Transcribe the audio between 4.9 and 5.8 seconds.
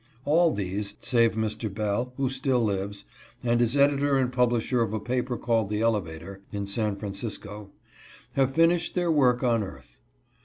a paper called